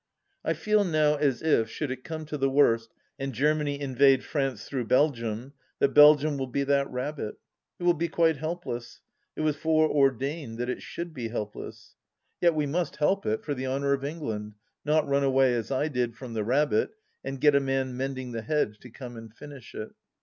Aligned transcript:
I 0.43 0.53
feel 0.55 0.83
now 0.83 1.13
as 1.17 1.43
if, 1.43 1.69
should 1.69 1.91
it 1.91 2.03
come 2.03 2.25
to 2.25 2.35
the 2.39 2.49
worst 2.49 2.91
and 3.19 3.35
Germany 3.35 3.79
invade 3.79 4.23
France 4.23 4.65
through 4.65 4.85
Belgium, 4.87 5.53
that 5.77 5.89
Belgium 5.93 6.39
will 6.39 6.47
be 6.47 6.63
that 6.63 6.89
rabbit. 6.89 7.35
It 7.79 7.83
will 7.83 7.93
be 7.93 8.07
quite 8.07 8.37
helpless. 8.37 8.99
It 9.35 9.41
was 9.41 9.57
fore 9.57 9.87
ordained 9.87 10.57
that 10.57 10.71
it 10.71 10.81
should 10.81 11.13
be 11.13 11.27
helpless. 11.27 11.93
Yet 12.41 12.55
we 12.55 12.65
must 12.65 12.95
help 12.95 13.27
it, 13.27 13.43
for 13.45 13.53
the 13.53 13.67
honour 13.67 13.93
of 13.93 14.03
England; 14.03 14.55
not 14.83 15.07
run 15.07 15.23
away 15.23 15.53
as 15.53 15.69
I 15.69 15.87
did 15.87 16.15
from 16.15 16.33
the 16.33 16.43
rabbit 16.43 16.89
and 17.23 17.39
get 17.39 17.53
a 17.53 17.59
man 17.59 17.95
mending 17.95 18.31
the 18.31 18.41
hedge 18.41 18.79
to 18.79 18.89
come 18.89 19.17
and 19.17 19.31
finish 19.31 19.75
it 19.75 19.91